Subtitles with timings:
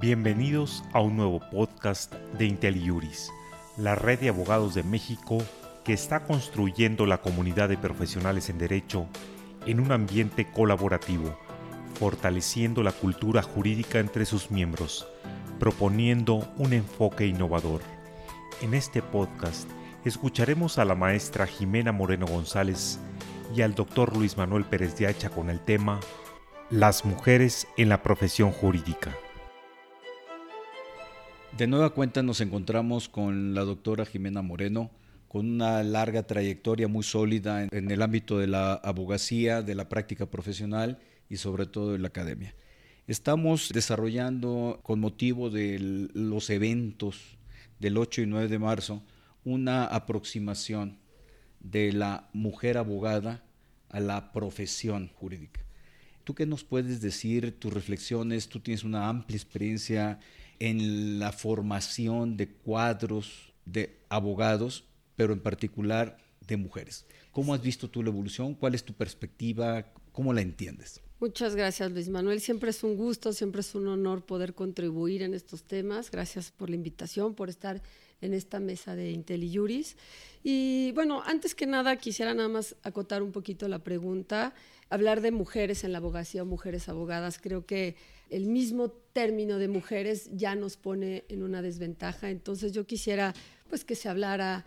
[0.00, 3.30] Bienvenidos a un nuevo podcast de IntelliJuris,
[3.76, 5.36] la red de abogados de México
[5.84, 9.06] que está construyendo la comunidad de profesionales en derecho
[9.66, 11.38] en un ambiente colaborativo,
[11.98, 15.06] fortaleciendo la cultura jurídica entre sus miembros,
[15.58, 17.82] proponiendo un enfoque innovador.
[18.62, 19.68] En este podcast
[20.06, 22.98] escucharemos a la maestra Jimena Moreno González
[23.54, 26.00] y al doctor Luis Manuel Pérez de Hacha con el tema
[26.70, 29.14] Las mujeres en la profesión jurídica.
[31.56, 34.90] De nueva cuenta nos encontramos con la doctora Jimena Moreno,
[35.28, 40.26] con una larga trayectoria muy sólida en, el ámbito de la abogacía, de la práctica
[40.26, 42.54] profesional y sobre todo de la academia.
[43.06, 47.38] Estamos desarrollando con motivo de los eventos
[47.78, 49.02] del 8 y 9 de marzo
[49.44, 50.98] una aproximación
[51.60, 53.44] de la mujer abogada
[53.88, 55.60] a la profesión jurídica.
[56.24, 58.48] ¿Tú qué nos puedes decir, tus reflexiones?
[58.48, 60.20] Tú tienes una amplia experiencia
[60.60, 64.84] en la formación de cuadros de abogados,
[65.16, 67.06] pero en particular de mujeres.
[67.32, 68.54] ¿Cómo has visto tú la evolución?
[68.54, 69.92] ¿Cuál es tu perspectiva?
[70.12, 71.00] ¿Cómo la entiendes?
[71.20, 72.40] Muchas gracias, Luis Manuel.
[72.40, 76.10] Siempre es un gusto, siempre es un honor poder contribuir en estos temas.
[76.10, 77.82] Gracias por la invitación, por estar
[78.20, 79.96] en esta mesa de IntelliJuris.
[80.42, 84.54] Y bueno, antes que nada, quisiera nada más acotar un poquito la pregunta.
[84.88, 87.96] Hablar de mujeres en la abogacía o mujeres abogadas, creo que
[88.30, 92.30] el mismo término de mujeres ya nos pone en una desventaja.
[92.30, 93.34] Entonces yo quisiera
[93.68, 94.64] pues que se hablara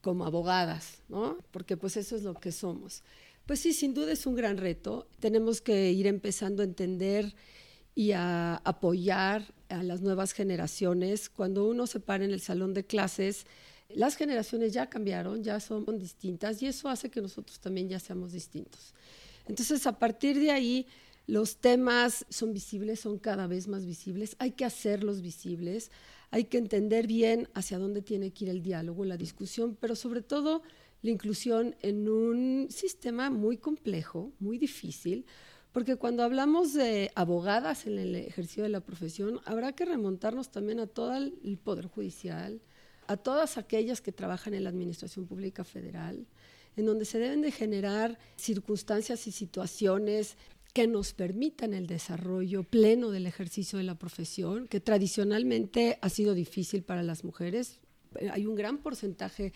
[0.00, 1.38] como abogadas, ¿no?
[1.50, 3.02] Porque pues eso es lo que somos.
[3.46, 5.06] Pues sí, sin duda es un gran reto.
[5.20, 7.34] Tenemos que ir empezando a entender
[7.94, 11.28] y a apoyar a las nuevas generaciones.
[11.28, 13.46] Cuando uno se para en el salón de clases,
[13.88, 18.32] las generaciones ya cambiaron, ya son distintas y eso hace que nosotros también ya seamos
[18.32, 18.94] distintos.
[19.46, 20.86] Entonces, a partir de ahí,
[21.26, 25.90] los temas son visibles, son cada vez más visibles, hay que hacerlos visibles,
[26.30, 30.22] hay que entender bien hacia dónde tiene que ir el diálogo, la discusión, pero sobre
[30.22, 30.62] todo
[31.02, 35.26] la inclusión en un sistema muy complejo, muy difícil,
[35.74, 40.78] porque cuando hablamos de abogadas en el ejercicio de la profesión, habrá que remontarnos también
[40.78, 42.62] a todo el Poder Judicial,
[43.08, 46.28] a todas aquellas que trabajan en la Administración Pública Federal,
[46.76, 50.36] en donde se deben de generar circunstancias y situaciones
[50.72, 56.34] que nos permitan el desarrollo pleno del ejercicio de la profesión, que tradicionalmente ha sido
[56.34, 57.80] difícil para las mujeres.
[58.30, 59.52] Hay un gran porcentaje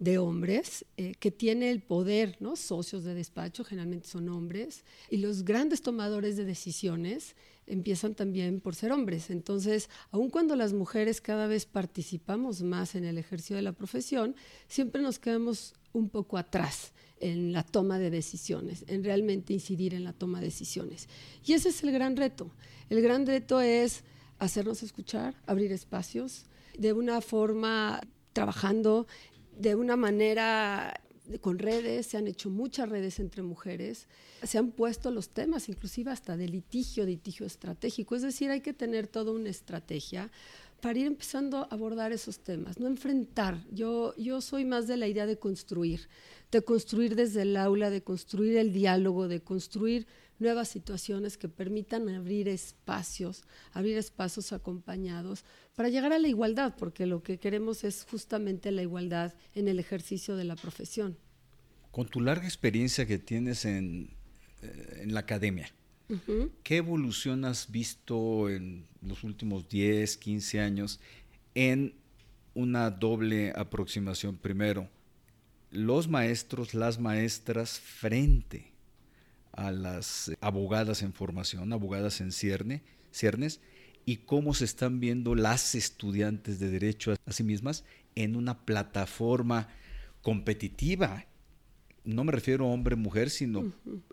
[0.00, 2.56] de hombres eh, que tiene el poder, ¿no?
[2.56, 8.74] socios de despacho, generalmente son hombres, y los grandes tomadores de decisiones empiezan también por
[8.74, 9.30] ser hombres.
[9.30, 14.34] Entonces, aun cuando las mujeres cada vez participamos más en el ejercicio de la profesión,
[14.68, 20.04] siempre nos quedamos un poco atrás en la toma de decisiones, en realmente incidir en
[20.04, 21.08] la toma de decisiones.
[21.44, 22.50] Y ese es el gran reto.
[22.88, 24.02] El gran reto es
[24.38, 26.46] hacernos escuchar, abrir espacios,
[26.78, 28.00] de una forma
[28.32, 29.06] trabajando,
[29.60, 31.00] de una manera
[31.40, 34.08] con redes, se han hecho muchas redes entre mujeres,
[34.42, 38.72] se han puesto los temas, inclusive hasta de litigio, litigio estratégico, es decir, hay que
[38.72, 40.30] tener toda una estrategia
[40.80, 43.62] para ir empezando a abordar esos temas, no enfrentar.
[43.70, 46.08] Yo, yo soy más de la idea de construir,
[46.50, 50.06] de construir desde el aula, de construir el diálogo, de construir
[50.40, 57.06] nuevas situaciones que permitan abrir espacios, abrir espacios acompañados para llegar a la igualdad, porque
[57.06, 61.16] lo que queremos es justamente la igualdad en el ejercicio de la profesión.
[61.90, 64.10] Con tu larga experiencia que tienes en,
[64.62, 65.72] eh, en la academia,
[66.64, 71.00] ¿qué evolución has visto en los últimos 10, 15 años
[71.54, 71.94] en
[72.54, 74.36] una doble aproximación?
[74.36, 74.88] Primero,
[75.70, 78.72] los maestros, las maestras frente
[79.52, 83.60] a las abogadas en formación, abogadas en cierne, ciernes,
[84.06, 87.84] y cómo se están viendo las estudiantes de derecho a sí mismas
[88.14, 89.68] en una plataforma
[90.22, 91.26] competitiva.
[92.04, 93.72] No me refiero a hombre-mujer, sino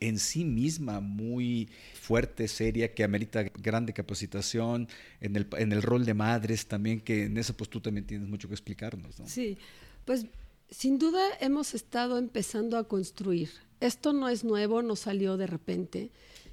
[0.00, 4.88] en sí misma muy fuerte, seria, que amerita grande capacitación,
[5.20, 8.28] en el, en el rol de madres también, que en eso pues tú también tienes
[8.28, 9.18] mucho que explicarnos.
[9.20, 9.28] ¿no?
[9.28, 9.58] Sí,
[10.04, 10.26] pues
[10.70, 13.50] sin duda hemos estado empezando a construir.
[13.80, 16.10] Esto no es nuevo, no salió de repente.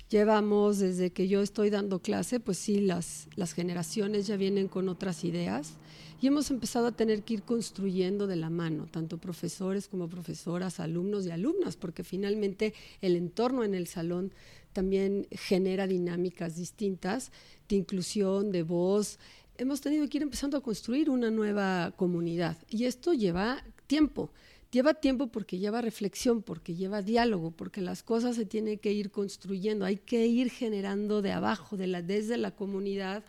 [0.09, 4.87] Llevamos desde que yo estoy dando clase, pues sí, las, las generaciones ya vienen con
[4.87, 5.73] otras ideas
[6.21, 10.79] y hemos empezado a tener que ir construyendo de la mano, tanto profesores como profesoras,
[10.79, 14.31] alumnos y alumnas, porque finalmente el entorno en el salón
[14.71, 17.31] también genera dinámicas distintas
[17.67, 19.19] de inclusión, de voz.
[19.57, 24.31] Hemos tenido que ir empezando a construir una nueva comunidad y esto lleva tiempo.
[24.75, 29.09] Lleva tiempo porque lleva reflexión, porque lleva diálogo, porque las cosas se tienen que ir
[29.09, 33.23] construyendo, hay que ir generando de abajo, de la, desde la comunidad,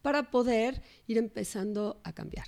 [0.00, 2.46] para poder ir empezando a cambiar.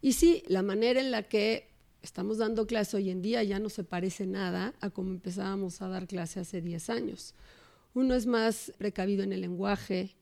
[0.00, 1.68] Y sí, la manera en la que
[2.00, 5.88] estamos dando clase hoy en día ya no se parece nada a como empezábamos a
[5.88, 7.34] dar clase hace 10 años.
[7.92, 10.16] Uno es más precavido en el lenguaje,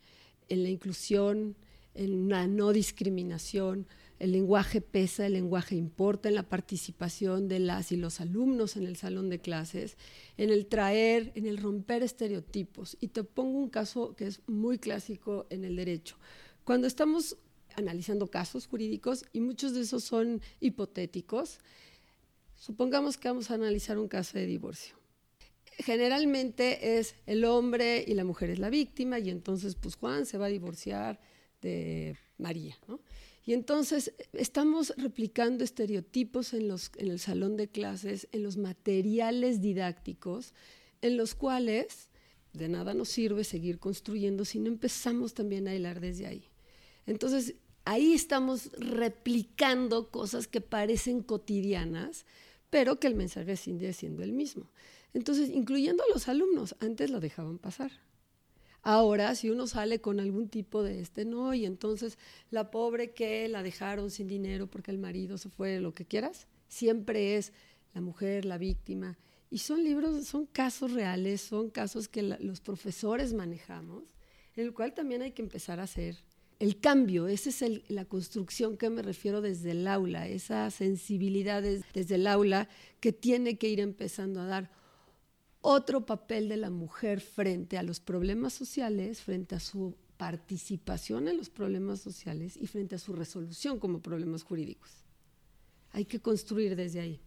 [0.48, 1.54] en la inclusión,
[1.94, 3.86] en la no discriminación.
[4.18, 8.86] El lenguaje pesa, el lenguaje importa en la participación de las y los alumnos en
[8.86, 9.96] el salón de clases,
[10.36, 12.96] en el traer, en el romper estereotipos.
[13.00, 16.16] Y te pongo un caso que es muy clásico en el derecho.
[16.64, 17.36] Cuando estamos
[17.76, 21.60] analizando casos jurídicos y muchos de esos son hipotéticos,
[22.56, 24.98] supongamos que vamos a analizar un caso de divorcio
[25.78, 30.38] generalmente es el hombre y la mujer es la víctima y entonces pues Juan se
[30.38, 31.20] va a divorciar
[31.62, 32.76] de María,
[33.48, 39.62] Y entonces estamos replicando estereotipos en, los, en el salón de clases, en los materiales
[39.62, 40.52] didácticos,
[41.00, 42.10] en los cuales
[42.52, 46.44] de nada nos sirve seguir construyendo si no empezamos también a hilar desde ahí.
[47.06, 47.54] Entonces,
[47.86, 52.26] ahí estamos replicando cosas que parecen cotidianas,
[52.68, 54.68] pero que el mensaje sigue siendo el mismo.
[55.14, 57.92] Entonces, incluyendo a los alumnos, antes lo dejaban pasar.
[58.90, 62.16] Ahora, si uno sale con algún tipo de este, no, y entonces
[62.50, 66.46] la pobre que la dejaron sin dinero porque el marido se fue, lo que quieras,
[66.68, 67.52] siempre es
[67.92, 69.18] la mujer, la víctima.
[69.50, 74.04] Y son libros, son casos reales, son casos que los profesores manejamos,
[74.56, 76.16] en el cual también hay que empezar a hacer
[76.58, 82.14] el cambio, esa es la construcción que me refiero desde el aula, esa sensibilidad desde
[82.14, 82.70] el aula
[83.00, 84.70] que tiene que ir empezando a dar
[85.60, 91.36] otro papel de la mujer frente a los problemas sociales, frente a su participación en
[91.36, 94.90] los problemas sociales y frente a su resolución como problemas jurídicos.
[95.92, 97.20] Hay que construir desde ahí.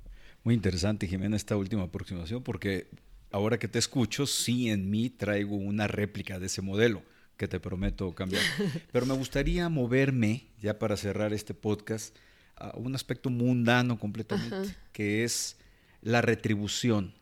[0.43, 2.89] Muy interesante, Jimena, esta última aproximación, porque
[3.31, 7.03] ahora que te escucho, sí en mí traigo una réplica de ese modelo
[7.37, 8.43] que te prometo cambiar.
[8.91, 12.15] Pero me gustaría moverme, ya para cerrar este podcast,
[12.55, 15.57] a un aspecto mundano completamente, que es
[16.01, 17.13] la retribución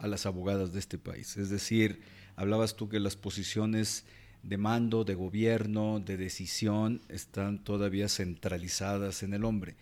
[0.00, 1.36] a las abogadas de este país.
[1.36, 2.00] Es decir,
[2.36, 4.04] hablabas tú que las posiciones
[4.42, 9.76] de mando, de gobierno, de decisión, están todavía centralizadas en el hombre,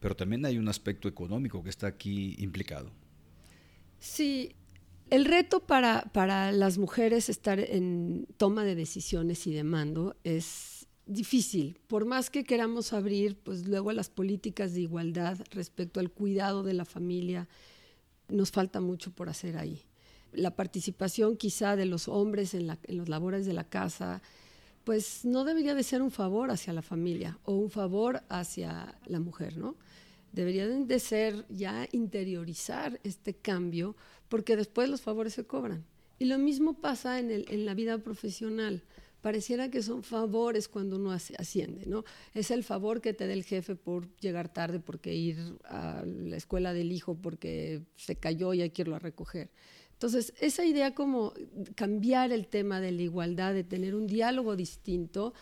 [0.00, 2.92] pero también hay un aspecto económico que está aquí implicado.
[3.98, 4.54] Sí,
[5.10, 10.86] el reto para, para las mujeres estar en toma de decisiones y de mando es
[11.06, 11.80] difícil.
[11.88, 16.74] Por más que queramos abrir, pues luego las políticas de igualdad respecto al cuidado de
[16.74, 17.48] la familia,
[18.28, 19.82] nos falta mucho por hacer ahí.
[20.32, 24.22] La participación quizá de los hombres en, los labores de la casa,
[24.84, 29.20] pues no debería de ser un favor hacia la familia o un favor hacia la
[29.20, 29.76] mujer, ¿no?
[30.32, 33.96] Deberían de ser ya interiorizar este cambio
[34.28, 35.84] porque después los favores se cobran.
[36.18, 38.82] Y lo mismo pasa en, en la vida profesional
[39.24, 42.04] pareciera que son favores cuando uno asciende, ¿no?
[42.34, 46.36] Es el favor que te da el jefe por llegar tarde, porque ir a la
[46.36, 49.48] escuela del hijo porque se cayó y hay que irlo a recoger.
[49.94, 51.32] Entonces, esa idea como
[51.74, 55.32] cambiar el tema de la igualdad, de tener un diálogo distinto,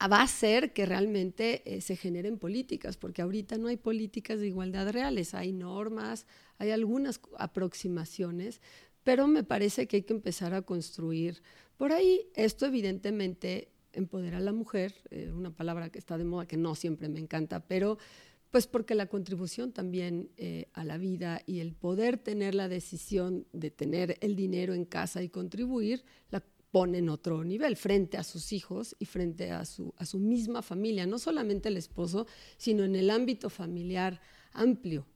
[0.00, 4.46] va a hacer que realmente eh, se generen políticas, porque ahorita no hay políticas de
[4.46, 6.24] igualdad reales, hay normas,
[6.56, 8.62] hay algunas aproximaciones,
[9.04, 11.42] pero me parece que hay que empezar a construir
[11.80, 12.28] por ahí.
[12.34, 16.74] Esto evidentemente empodera a la mujer, eh, una palabra que está de moda que no
[16.74, 17.96] siempre me encanta, pero
[18.50, 23.46] pues porque la contribución también eh, a la vida y el poder tener la decisión
[23.54, 28.24] de tener el dinero en casa y contribuir, la pone en otro nivel frente a
[28.24, 32.26] sus hijos y frente a su, a su misma familia, no solamente el esposo,
[32.58, 34.20] sino en el ámbito familiar
[34.52, 35.06] amplio,